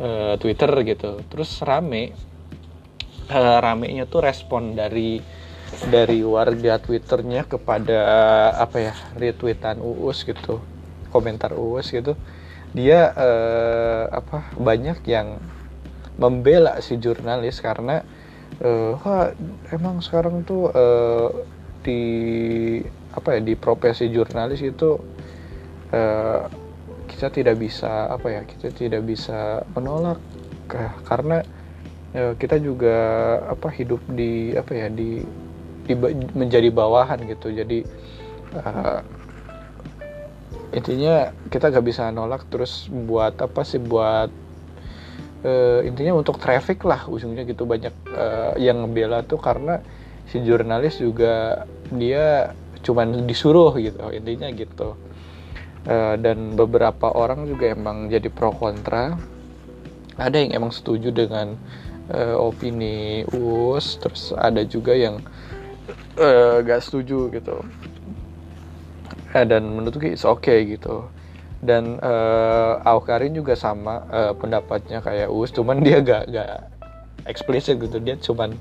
uh, 0.00 0.34
Twitter 0.40 0.72
gitu. 0.82 1.20
Terus 1.28 1.60
rame 1.62 2.16
uh, 3.30 3.58
ramenya 3.60 4.08
tuh 4.08 4.24
respon 4.24 4.74
dari 4.74 5.20
dari 5.86 6.18
warga 6.26 6.82
Twitternya 6.82 7.46
kepada 7.46 8.00
apa 8.58 8.90
ya 8.90 8.94
retweetan 9.14 9.78
Uus 9.78 10.26
gitu. 10.26 10.58
Komentar 11.14 11.54
Uus 11.54 11.94
gitu 11.94 12.18
dia 12.70 13.10
eh, 13.14 14.04
apa 14.10 14.54
banyak 14.54 15.02
yang 15.06 15.42
membela 16.20 16.78
si 16.84 17.00
jurnalis 17.00 17.58
karena 17.58 18.04
eh, 18.62 18.92
wah 18.94 19.34
emang 19.74 19.98
sekarang 20.04 20.46
tuh 20.46 20.70
eh, 20.70 21.28
di 21.80 22.02
apa 23.10 23.34
ya 23.36 23.40
di 23.42 23.54
profesi 23.58 24.06
jurnalis 24.12 24.62
itu 24.62 25.00
eh, 25.90 26.42
kita 27.10 27.26
tidak 27.34 27.58
bisa 27.58 28.06
apa 28.06 28.26
ya 28.30 28.42
kita 28.46 28.70
tidak 28.70 29.02
bisa 29.02 29.66
menolak. 29.74 30.22
Karena 31.02 31.42
eh, 32.14 32.32
kita 32.38 32.62
juga 32.62 32.96
apa 33.50 33.68
hidup 33.74 33.98
di 34.14 34.54
apa 34.54 34.72
ya 34.72 34.86
di 34.86 35.20
di, 35.90 35.94
menjadi 36.38 36.70
bawahan 36.70 37.18
gitu. 37.26 37.50
Jadi 37.50 37.82
uh, 38.54 39.02
intinya 40.70 41.34
kita 41.50 41.74
gak 41.74 41.82
bisa 41.82 42.14
nolak 42.14 42.46
terus 42.46 42.86
buat 42.86 43.34
apa 43.42 43.66
sih 43.66 43.82
buat 43.82 44.30
uh, 45.42 45.80
intinya 45.82 46.14
untuk 46.14 46.38
traffic 46.38 46.86
lah 46.86 47.10
ujungnya 47.10 47.42
gitu 47.42 47.66
banyak 47.66 47.94
uh, 48.14 48.54
yang 48.54 48.86
ngebela 48.86 49.26
tuh 49.26 49.42
karena 49.42 49.82
si 50.30 50.38
jurnalis 50.46 51.02
juga 51.02 51.66
dia 51.90 52.54
cuman 52.86 53.26
disuruh 53.26 53.74
gitu 53.76 53.98
intinya 54.14 54.48
gitu. 54.54 54.94
Uh, 55.80 56.14
dan 56.20 56.54
beberapa 56.60 57.08
orang 57.08 57.48
juga 57.48 57.72
emang 57.72 58.12
jadi 58.12 58.28
pro 58.28 58.52
kontra. 58.52 59.16
Ada 60.20 60.36
yang 60.44 60.60
emang 60.60 60.72
setuju 60.76 61.08
dengan 61.08 61.56
uh, 62.12 62.36
opini 62.36 63.24
us 63.32 63.96
terus 63.96 64.36
ada 64.36 64.60
juga 64.62 64.92
yang 64.92 65.24
uh, 66.20 66.60
gak 66.60 66.84
setuju 66.84 67.32
gitu 67.32 67.64
eh, 69.34 69.44
dan 69.46 69.62
menurut 69.70 69.94
gue 69.96 70.10
it's 70.12 70.26
okay 70.26 70.66
gitu. 70.66 71.06
Dan 71.60 72.00
uh, 72.00 72.80
Aukarin 72.88 73.36
juga 73.36 73.52
sama 73.52 74.00
uh, 74.08 74.32
pendapatnya 74.32 75.04
kayak 75.04 75.28
Us 75.28 75.52
cuman 75.52 75.84
dia 75.84 76.00
gak 76.00 76.32
gak 76.32 76.72
eksplisit 77.28 77.76
gitu. 77.76 78.00
Dia 78.00 78.16
cuman 78.16 78.56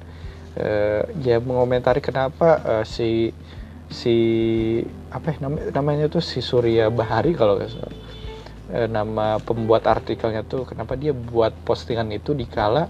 uh, 0.59 1.03
ya 1.23 1.39
mengomentari 1.39 2.03
kenapa 2.03 2.59
uh, 2.59 2.83
si 2.83 3.31
si 3.87 4.15
apa 5.09 5.33
ya 5.33 5.37
namanya, 5.47 5.65
namanya 5.73 6.05
tuh 6.11 6.21
si 6.21 6.43
Surya 6.43 6.93
Bahari 6.93 7.33
kalau 7.33 7.57
nggak 7.57 7.89
nama 8.85 9.41
pembuat 9.41 9.89
artikelnya 9.89 10.45
tuh 10.45 10.61
kenapa 10.61 10.93
dia 10.93 11.09
buat 11.09 11.49
postingan 11.65 12.13
itu 12.13 12.37
dikala 12.37 12.85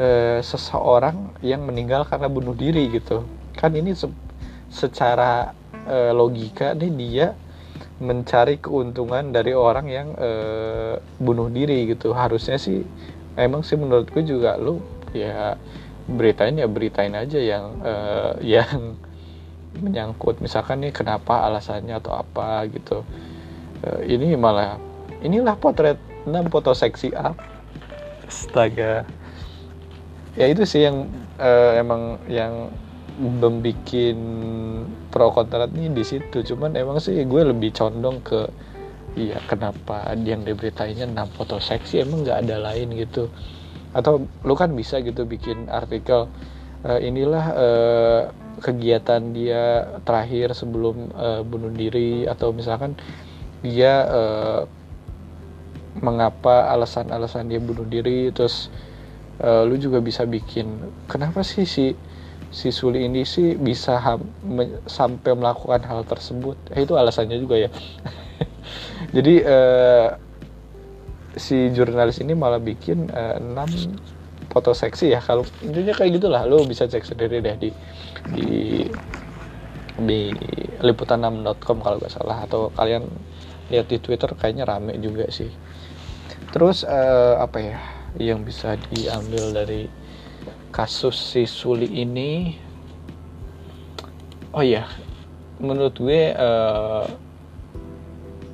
uh, 0.00 0.40
seseorang 0.40 1.36
yang 1.44 1.60
meninggal 1.68 2.08
karena 2.08 2.24
bunuh 2.30 2.56
diri 2.56 2.88
gitu. 2.88 3.28
Kan 3.52 3.76
ini 3.76 3.92
se 3.92 4.08
secara 4.70 5.52
e, 5.90 6.14
logika 6.14 6.72
nih 6.78 6.92
dia 6.94 7.26
mencari 7.98 8.62
keuntungan 8.62 9.34
dari 9.34 9.50
orang 9.50 9.86
yang 9.90 10.08
e, 10.14 10.30
bunuh 11.18 11.50
diri 11.50 11.90
gitu. 11.90 12.14
Harusnya 12.14 12.56
sih 12.56 12.86
emang 13.34 13.66
sih 13.66 13.74
menurutku 13.74 14.22
juga 14.22 14.54
lu 14.54 14.78
ya 15.10 15.58
beritain 16.06 16.54
ya 16.54 16.70
beritain 16.70 17.12
aja 17.18 17.38
yang 17.42 17.64
e, 17.82 17.94
yang 18.54 18.94
menyangkut. 19.82 20.38
Misalkan 20.38 20.86
nih 20.86 20.94
kenapa 20.94 21.42
alasannya 21.50 21.98
atau 21.98 22.14
apa 22.14 22.70
gitu. 22.70 23.02
E, 23.82 24.14
ini 24.14 24.38
malah 24.38 24.78
inilah 25.26 25.58
potret 25.58 25.98
6 26.24 26.30
foto 26.52 26.70
seksi 26.70 27.10
up 27.18 27.36
astaga. 28.30 29.02
Ya 30.38 30.46
itu 30.46 30.62
sih 30.62 30.86
yang 30.86 31.10
uh, 31.42 31.74
emang 31.74 32.22
yang 32.30 32.70
membikin 33.20 34.16
pro 35.12 35.28
kontra 35.28 35.68
ini 35.68 35.92
di 35.92 36.00
situ. 36.00 36.40
Cuman 36.40 36.72
emang 36.72 36.96
sih 36.96 37.20
gue 37.28 37.42
lebih 37.44 37.76
condong 37.76 38.24
ke 38.24 38.48
iya 39.18 39.36
kenapa 39.44 40.08
yang 40.16 40.46
diberitainnya 40.46 41.04
enam 41.04 41.28
foto 41.28 41.60
seksi 41.60 42.00
emang 42.00 42.24
nggak 42.24 42.48
ada 42.48 42.56
lain 42.72 42.96
gitu. 42.96 43.28
Atau 43.92 44.24
lu 44.46 44.54
kan 44.56 44.72
bisa 44.72 45.04
gitu 45.04 45.28
bikin 45.28 45.68
artikel 45.68 46.32
e, 46.80 47.04
inilah 47.04 47.46
e, 47.52 47.68
kegiatan 48.64 49.20
dia 49.36 49.98
terakhir 50.06 50.56
sebelum 50.56 51.12
e, 51.12 51.28
bunuh 51.44 51.70
diri. 51.74 52.24
Atau 52.24 52.56
misalkan 52.56 52.96
dia 53.60 54.08
e, 54.08 54.22
mengapa 56.00 56.72
alasan-alasan 56.72 57.52
dia 57.52 57.60
bunuh 57.60 57.84
diri. 57.84 58.32
Terus 58.32 58.72
e, 59.42 59.50
lu 59.68 59.76
juga 59.76 60.00
bisa 60.00 60.24
bikin 60.24 60.70
kenapa 61.10 61.44
sih 61.44 61.66
si 61.68 61.92
si 62.50 62.74
Suli 62.74 63.06
ini 63.06 63.22
sih 63.22 63.54
bisa 63.54 64.02
me, 64.42 64.82
sampai 64.90 65.32
melakukan 65.38 65.86
hal 65.86 66.02
tersebut. 66.02 66.58
Eh, 66.74 66.82
itu 66.82 66.98
alasannya 66.98 67.38
juga 67.38 67.56
ya. 67.56 67.70
Jadi 69.16 69.34
eh, 69.38 70.08
si 71.38 71.70
jurnalis 71.70 72.18
ini 72.18 72.34
malah 72.34 72.58
bikin 72.58 73.06
eh, 73.06 73.38
6 73.38 74.50
foto 74.50 74.74
seksi 74.74 75.14
ya. 75.14 75.22
Kalau 75.22 75.46
intinya 75.62 75.94
kayak 75.94 76.18
gitulah 76.18 76.42
lo 76.42 76.66
bisa 76.66 76.90
cek 76.90 77.06
sendiri 77.06 77.38
deh 77.38 77.54
di 77.54 77.70
di 78.34 78.50
di 80.00 80.20
liputan6.com 80.82 81.78
kalau 81.78 81.96
nggak 82.02 82.10
salah. 82.10 82.42
Atau 82.42 82.74
kalian 82.74 83.06
lihat 83.70 83.86
di 83.86 84.02
Twitter 84.02 84.34
kayaknya 84.34 84.66
rame 84.66 84.98
juga 84.98 85.30
sih. 85.30 85.54
Terus 86.50 86.82
eh, 86.82 87.34
apa 87.38 87.58
ya 87.62 87.78
yang 88.18 88.42
bisa 88.42 88.74
diambil 88.90 89.54
dari 89.54 89.99
kasus 90.70 91.18
si 91.18 91.46
Suli 91.46 91.86
ini 92.00 92.56
oh 94.54 94.62
iya 94.64 94.86
menurut 95.60 95.94
gue 96.00 96.32
uh, 96.32 97.04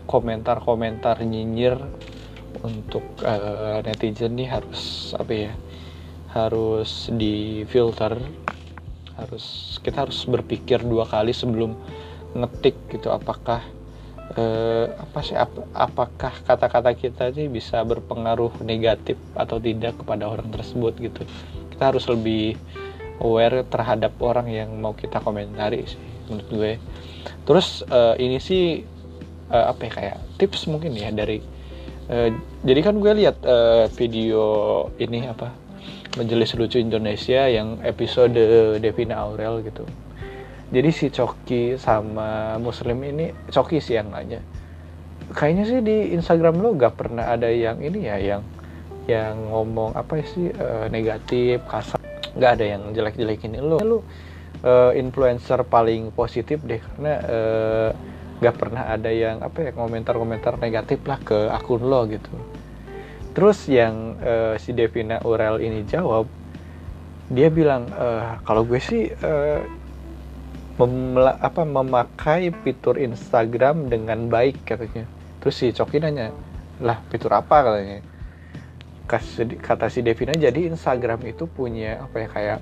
komentar-komentar 0.07 1.23
nyinyir 1.23 1.79
untuk 2.63 3.05
uh, 3.23 3.79
netizen 3.85 4.35
nih 4.39 4.49
harus 4.49 5.13
apa 5.15 5.33
ya 5.35 5.53
harus 6.37 7.09
difilter. 7.09 8.21
Harus 9.17 9.77
kita 9.81 10.05
harus 10.05 10.29
berpikir 10.29 10.85
dua 10.85 11.09
kali 11.09 11.33
sebelum 11.33 11.73
ngetik 12.37 12.77
gitu 12.93 13.09
apakah 13.09 13.65
uh, 14.37 14.93
apa 14.93 15.19
sih 15.25 15.33
ap, 15.33 15.49
apakah 15.73 16.37
kata-kata 16.45 16.93
kita 16.93 17.33
ini 17.33 17.49
bisa 17.49 17.81
berpengaruh 17.81 18.61
negatif 18.61 19.17
atau 19.33 19.57
tidak 19.57 19.97
kepada 19.97 20.29
orang 20.29 20.53
tersebut 20.53 20.93
gitu 21.01 21.25
kita 21.77 21.93
harus 21.93 22.09
lebih 22.09 22.57
aware 23.21 23.69
terhadap 23.69 24.17
orang 24.25 24.49
yang 24.49 24.73
mau 24.81 24.97
kita 24.97 25.21
komentari 25.21 25.85
sih 25.85 26.01
menurut 26.33 26.49
gue. 26.49 26.73
Terus 27.45 27.85
uh, 27.93 28.17
ini 28.17 28.41
sih 28.41 28.81
uh, 29.53 29.77
apa 29.77 29.87
ya 29.87 29.93
kayak 29.93 30.17
tips 30.41 30.73
mungkin 30.73 30.97
ya 30.97 31.13
dari 31.13 31.45
uh, 32.09 32.33
jadi 32.65 32.81
kan 32.81 32.97
gue 32.97 33.13
lihat 33.13 33.45
uh, 33.45 33.93
video 33.93 34.43
ini 34.97 35.29
apa 35.29 35.53
majelis 36.17 36.57
lucu 36.57 36.81
Indonesia 36.81 37.45
yang 37.45 37.85
episode 37.85 38.33
Devina 38.81 39.21
Aurel 39.21 39.61
gitu. 39.61 39.85
Jadi 40.73 40.91
si 40.91 41.13
Coki 41.13 41.77
sama 41.77 42.57
Muslim 42.57 43.05
ini 43.05 43.31
Coki 43.53 43.85
sih 43.85 44.01
yang 44.01 44.11
nanya 44.11 44.41
kayaknya 45.33 45.65
sih 45.67 45.81
di 45.83 46.15
Instagram 46.15 46.63
lo 46.63 46.77
gak 46.79 46.95
pernah 46.95 47.27
ada 47.35 47.51
yang 47.51 47.83
ini 47.83 48.07
ya 48.07 48.17
yang 48.21 48.43
yang 49.07 49.55
ngomong 49.55 49.95
apa 49.95 50.19
sih 50.27 50.51
uh, 50.51 50.91
negatif 50.91 51.63
kasar. 51.71 52.03
Nggak 52.35 52.51
ada 52.59 52.65
yang 52.67 52.83
jelek-jelekin 52.93 53.59
lu. 53.63 53.79
Lu 53.79 53.99
uh, 54.67 54.93
influencer 54.93 55.63
paling 55.67 56.11
positif 56.11 56.63
deh 56.67 56.83
karena 56.83 57.15
uh, 57.23 57.91
nggak 58.37 58.57
pernah 58.59 58.85
ada 58.93 59.09
yang 59.09 59.41
apa 59.41 59.71
ya 59.71 59.73
komentar-komentar 59.73 60.61
negatif 60.61 61.01
lah 61.09 61.19
ke 61.23 61.49
akun 61.49 61.87
lo 61.87 62.05
gitu. 62.11 62.35
Terus 63.33 63.69
yang 63.71 64.19
uh, 64.21 64.55
si 64.61 64.75
Devina 64.75 65.23
Urel 65.25 65.63
ini 65.63 65.87
jawab 65.87 66.29
dia 67.27 67.51
bilang 67.51 67.91
uh, 67.95 68.39
kalau 68.47 68.63
gue 68.63 68.79
sih 68.79 69.11
uh, 69.11 69.61
memela, 70.77 71.41
apa 71.41 71.65
memakai 71.65 72.53
fitur 72.63 73.01
Instagram 73.01 73.89
dengan 73.89 74.29
baik 74.29 74.67
katanya. 74.67 75.09
Terus 75.41 75.55
si 75.57 75.71
Coki 75.73 76.03
nanya 76.03 76.35
lah 76.77 77.01
fitur 77.09 77.33
apa? 77.33 77.65
katanya 77.65 78.16
kata 79.07 79.87
si 79.87 80.03
Devina 80.03 80.35
jadi 80.35 80.67
Instagram 80.67 81.23
itu 81.31 81.47
punya 81.47 82.03
apa 82.03 82.17
ya 82.19 82.29
kayak 82.29 82.59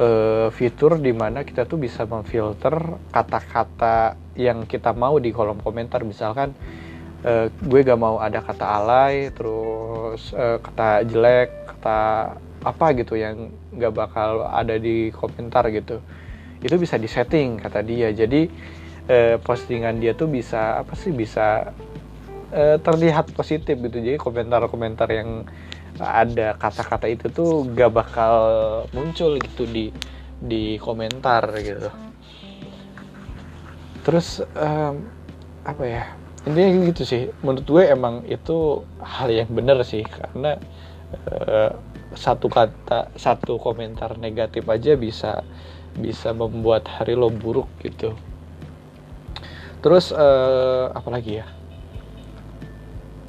uh, 0.00 0.48
fitur 0.52 0.96
di 1.00 1.12
mana 1.12 1.42
kita 1.42 1.68
tuh 1.68 1.80
bisa 1.80 2.08
memfilter 2.08 2.74
kata-kata 3.10 4.16
yang 4.36 4.64
kita 4.64 4.96
mau 4.96 5.20
di 5.20 5.30
kolom 5.34 5.60
komentar. 5.60 6.04
Misalkan 6.06 6.56
uh, 7.24 7.46
gue 7.50 7.80
gak 7.84 8.00
mau 8.00 8.16
ada 8.20 8.40
kata 8.40 8.64
alay 8.64 9.32
terus 9.34 10.32
uh, 10.32 10.60
kata 10.60 11.04
jelek 11.08 11.50
kata 11.76 12.00
apa 12.60 12.86
gitu 12.92 13.16
yang 13.16 13.52
gak 13.76 13.92
bakal 13.96 14.48
ada 14.48 14.76
di 14.80 15.12
komentar 15.12 15.68
gitu. 15.72 16.00
Itu 16.60 16.76
bisa 16.76 17.00
disetting 17.00 17.60
kata 17.60 17.80
dia. 17.84 18.12
Jadi 18.12 18.48
uh, 19.08 19.36
postingan 19.40 20.00
dia 20.00 20.16
tuh 20.16 20.28
bisa 20.28 20.80
apa 20.80 20.96
sih 20.96 21.12
bisa 21.12 21.72
terlihat 22.82 23.30
positif 23.30 23.78
gitu. 23.78 24.02
Jadi 24.02 24.18
komentar-komentar 24.18 25.06
yang 25.14 25.46
ada. 26.02 26.56
Kata-kata 26.56 27.06
itu 27.06 27.28
tuh 27.28 27.68
gak 27.76 27.92
bakal 27.92 28.34
muncul 28.96 29.36
gitu 29.36 29.68
di 29.68 29.92
di 30.40 30.80
komentar 30.80 31.52
gitu. 31.60 31.88
Terus 34.02 34.40
um, 34.56 35.04
apa 35.62 35.84
ya? 35.84 36.04
Intinya 36.48 36.88
gitu 36.88 37.02
sih. 37.04 37.28
Menurut 37.44 37.66
gue 37.68 37.84
emang 37.84 38.24
itu 38.24 38.82
hal 39.04 39.28
yang 39.28 39.50
benar 39.52 39.84
sih. 39.84 40.02
Karena 40.02 40.56
uh, 41.28 41.70
satu 42.16 42.50
kata 42.50 43.14
satu 43.14 43.60
komentar 43.60 44.18
negatif 44.18 44.66
aja 44.66 44.98
bisa 44.98 45.44
bisa 45.94 46.32
membuat 46.32 46.88
hari 46.88 47.12
lo 47.14 47.28
buruk 47.28 47.68
gitu. 47.84 48.16
Terus 49.80 50.12
uh, 50.12 50.92
apa 50.92 51.08
lagi 51.12 51.40
ya 51.40 51.59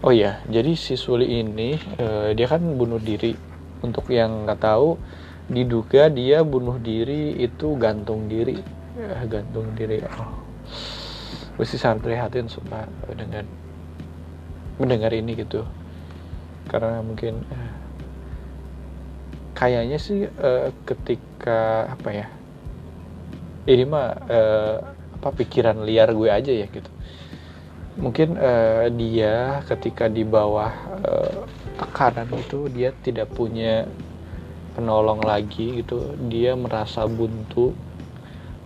Oh 0.01 0.09
iya, 0.09 0.41
jadi 0.49 0.73
si 0.73 0.97
Suli 0.97 1.29
ini 1.29 1.77
uh, 2.01 2.33
dia 2.33 2.49
kan 2.49 2.57
bunuh 2.73 2.97
diri. 2.97 3.37
Untuk 3.85 4.09
yang 4.09 4.49
nggak 4.49 4.57
tahu, 4.57 4.97
diduga 5.45 6.09
dia 6.09 6.41
bunuh 6.41 6.81
diri 6.81 7.37
itu 7.37 7.77
gantung 7.77 8.25
diri. 8.25 8.57
Ya, 8.97 9.21
gantung 9.29 9.77
diri. 9.77 10.01
Oh. 10.17 10.41
Gue 11.53 11.69
sih 11.69 11.77
sangat 11.77 12.01
prihatin 12.01 12.49
sumpah 12.49 12.89
dengan 13.13 13.45
mendengar 14.81 15.13
ini 15.13 15.37
gitu. 15.37 15.69
Karena 16.65 17.05
mungkin 17.05 17.45
uh, 17.53 17.73
kayaknya 19.53 20.01
sih 20.01 20.25
uh, 20.25 20.73
ketika 20.81 21.93
apa 21.93 22.09
ya? 22.09 22.27
Ini 23.69 23.85
mah 23.85 24.17
uh, 24.17 24.77
apa 25.21 25.29
pikiran 25.29 25.85
liar 25.85 26.09
gue 26.17 26.33
aja 26.33 26.49
ya 26.49 26.65
gitu 26.65 26.89
mungkin 27.99 28.39
uh, 28.39 28.87
dia 28.95 29.59
ketika 29.67 30.07
di 30.07 30.23
bawah 30.23 30.71
uh, 31.03 31.43
tekanan 31.75 32.31
itu 32.31 32.71
dia 32.71 32.95
tidak 33.03 33.27
punya 33.35 33.83
penolong 34.71 35.19
lagi 35.19 35.83
gitu. 35.83 36.15
Dia 36.31 36.55
merasa 36.55 37.03
buntu. 37.09 37.75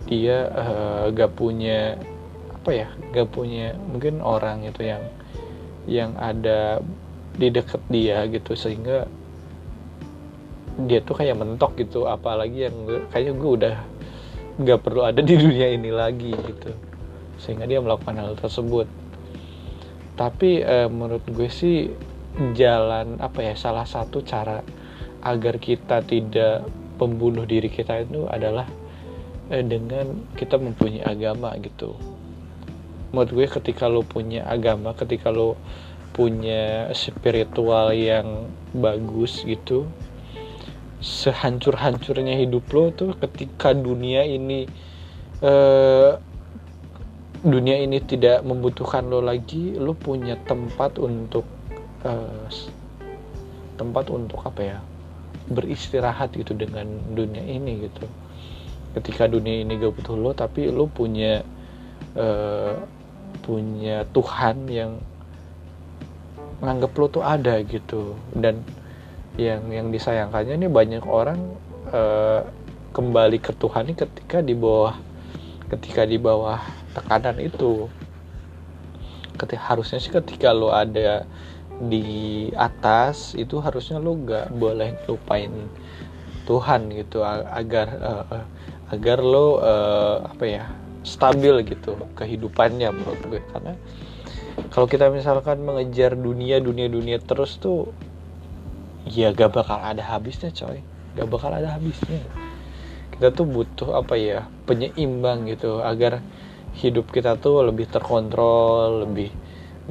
Dia 0.06 0.46
uh, 0.54 1.04
gak 1.10 1.34
punya 1.34 1.98
apa 2.54 2.70
ya 2.70 2.88
gak 3.10 3.30
punya 3.34 3.74
mungkin 3.90 4.22
orang 4.22 4.66
itu 4.66 4.86
yang 4.86 5.02
yang 5.86 6.10
ada 6.14 6.78
di 7.34 7.50
dekat 7.50 7.82
dia 7.90 8.22
gitu. 8.30 8.54
Sehingga 8.54 9.10
dia 10.86 11.02
tuh 11.02 11.18
kayak 11.18 11.34
mentok 11.34 11.74
gitu. 11.82 12.06
Apalagi 12.06 12.70
yang 12.70 12.76
kayaknya 13.10 13.32
gue 13.34 13.50
udah 13.50 13.76
gak 14.62 14.80
perlu 14.86 15.02
ada 15.02 15.18
di 15.18 15.34
dunia 15.34 15.74
ini 15.74 15.90
lagi 15.90 16.30
gitu. 16.30 16.70
Sehingga 17.42 17.66
dia 17.66 17.82
melakukan 17.82 18.14
hal 18.14 18.38
tersebut 18.38 18.86
tapi 20.16 20.64
eh, 20.64 20.88
menurut 20.88 21.22
gue 21.28 21.48
sih 21.52 21.92
jalan 22.56 23.20
apa 23.20 23.52
ya 23.52 23.54
salah 23.56 23.84
satu 23.84 24.24
cara 24.24 24.64
agar 25.24 25.60
kita 25.60 26.04
tidak 26.04 26.64
pembunuh 26.96 27.44
diri 27.44 27.68
kita 27.68 28.04
itu 28.04 28.24
adalah 28.28 28.64
eh, 29.52 29.64
dengan 29.64 30.24
kita 30.32 30.56
mempunyai 30.56 31.04
agama 31.04 31.52
gitu. 31.60 31.96
Menurut 33.12 33.30
gue 33.32 33.46
ketika 33.60 33.86
lo 33.86 34.02
punya 34.02 34.48
agama 34.48 34.96
ketika 34.96 35.28
lo 35.28 35.56
punya 36.16 36.88
spiritual 36.96 37.92
yang 37.92 38.48
bagus 38.72 39.44
gitu 39.44 39.84
sehancur-hancurnya 40.96 42.40
hidup 42.40 42.64
lo 42.72 42.88
tuh 42.88 43.12
ketika 43.20 43.76
dunia 43.76 44.24
ini 44.24 44.64
eh, 45.44 46.10
dunia 47.46 47.78
ini 47.78 48.02
tidak 48.02 48.42
membutuhkan 48.42 49.06
lo 49.06 49.22
lagi 49.22 49.78
lo 49.78 49.94
punya 49.94 50.34
tempat 50.50 50.98
untuk 50.98 51.46
uh, 52.02 52.50
tempat 53.78 54.10
untuk 54.10 54.42
apa 54.42 54.60
ya 54.66 54.78
beristirahat 55.46 56.34
gitu 56.34 56.58
dengan 56.58 56.90
dunia 57.14 57.46
ini 57.46 57.86
gitu. 57.86 58.02
Ketika 58.98 59.30
dunia 59.30 59.62
ini 59.62 59.78
gak 59.78 59.94
butuh 59.94 60.16
lo 60.18 60.34
tapi 60.34 60.66
lo 60.74 60.90
punya 60.90 61.46
uh, 62.18 62.74
punya 63.46 64.02
Tuhan 64.10 64.66
yang 64.66 64.98
menganggap 66.58 66.90
lo 66.98 67.06
tuh 67.06 67.22
ada 67.22 67.62
gitu. 67.62 68.18
Dan 68.34 68.66
yang 69.38 69.70
yang 69.70 69.94
disayangkannya 69.94 70.58
ini 70.58 70.66
banyak 70.66 71.04
orang 71.06 71.38
uh, 71.94 72.42
kembali 72.90 73.38
ke 73.38 73.54
Tuhan 73.54 73.86
ini 73.86 73.94
ketika 73.94 74.42
di 74.42 74.56
bawah 74.56 74.98
ketika 75.70 76.02
di 76.02 76.18
bawah 76.18 76.58
tekanan 76.96 77.36
itu. 77.36 77.92
Ketika 79.36 79.76
harusnya 79.76 80.00
sih 80.00 80.08
ketika 80.08 80.56
lo 80.56 80.72
ada 80.72 81.28
di 81.76 82.48
atas 82.56 83.36
itu 83.36 83.60
harusnya 83.60 84.00
lo 84.00 84.16
gak 84.24 84.48
boleh 84.56 84.96
lupain 85.04 85.52
Tuhan 86.48 86.88
gitu 86.96 87.20
agar 87.26 87.86
uh, 88.00 88.44
agar 88.88 89.18
lo 89.20 89.60
uh, 89.60 90.24
apa 90.24 90.44
ya 90.48 90.64
stabil 91.04 91.52
gitu 91.68 92.00
kehidupannya 92.16 92.88
menurut 92.96 93.20
gue. 93.28 93.42
Karena 93.52 93.76
kalau 94.72 94.88
kita 94.88 95.12
misalkan 95.12 95.60
mengejar 95.62 96.16
dunia 96.16 96.58
dunia 96.64 96.88
dunia 96.88 97.20
terus 97.20 97.60
tuh 97.60 97.92
ya 99.04 99.36
gak 99.36 99.52
bakal 99.52 99.76
ada 99.76 100.00
habisnya 100.00 100.48
coy. 100.56 100.80
Gak 101.12 101.28
bakal 101.28 101.52
ada 101.52 101.76
habisnya. 101.76 102.24
Kita 103.12 103.36
tuh 103.36 103.44
butuh 103.44 104.00
apa 104.00 104.16
ya 104.16 104.48
penyeimbang 104.64 105.44
gitu 105.44 105.84
agar 105.84 106.24
hidup 106.76 107.08
kita 107.08 107.40
tuh 107.40 107.64
lebih 107.64 107.88
terkontrol 107.88 109.08
lebih 109.08 109.32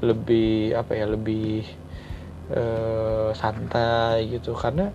lebih 0.05 0.75
apa 0.77 0.91
ya 0.93 1.05
lebih 1.09 1.65
uh, 2.53 3.33
santai 3.33 4.29
gitu. 4.29 4.53
Karena 4.53 4.93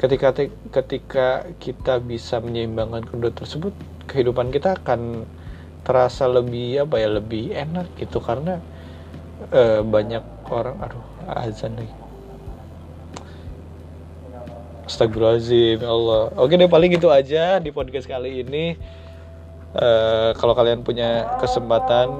ketika 0.00 0.34
ketika 0.72 1.28
kita 1.62 2.02
bisa 2.02 2.42
menyeimbangkan 2.42 3.06
kedua 3.06 3.30
tersebut 3.30 3.74
kehidupan 4.10 4.50
kita 4.50 4.76
akan 4.82 5.24
terasa 5.86 6.26
lebih 6.26 6.86
apa 6.86 6.98
ya 6.98 7.08
lebih 7.12 7.54
enak 7.54 7.86
gitu. 8.00 8.18
Karena 8.18 8.58
uh, 9.54 9.80
banyak 9.86 10.24
orang 10.50 10.76
aduh 10.82 11.04
azan 11.38 11.78
lagi. 11.78 11.94
Astagfirullahaladzim 14.82 15.78
ya 15.78 15.88
Allah. 15.88 16.34
Oke 16.34 16.58
deh 16.58 16.66
paling 16.66 16.98
itu 16.98 17.06
aja 17.06 17.62
di 17.62 17.70
podcast 17.70 18.10
kali 18.10 18.42
ini 18.42 18.74
uh, 19.76 20.30
kalau 20.36 20.52
kalian 20.56 20.84
punya 20.84 21.28
kesempatan 21.40 22.12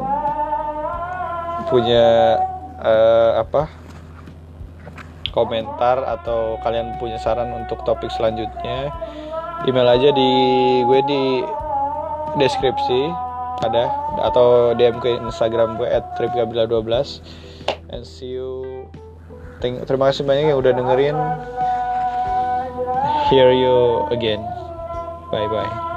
punya 1.68 2.38
uh, 2.80 3.40
apa 3.40 3.70
komentar 5.32 6.04
atau 6.04 6.60
kalian 6.60 7.00
punya 7.00 7.16
saran 7.16 7.48
untuk 7.56 7.80
topik 7.88 8.12
selanjutnya 8.12 8.92
email 9.64 9.88
aja 9.88 10.12
di 10.12 10.30
gue 10.84 11.00
di 11.08 11.22
deskripsi 12.36 13.08
ada 13.62 13.88
atau 14.26 14.74
DM 14.74 14.98
ke 14.98 15.16
Instagram 15.22 15.78
gue 15.78 15.88
at 15.88 16.04
tripgabila12 16.18 17.22
and 17.94 18.02
see 18.02 18.34
you. 18.34 18.84
Terima 19.62 20.10
kasih 20.10 20.26
banyak 20.26 20.50
yang 20.50 20.58
udah 20.58 20.72
dengerin. 20.74 21.16
Hear 23.30 23.54
you 23.54 24.10
again. 24.10 24.42
Bye 25.30 25.46
bye 25.46 25.91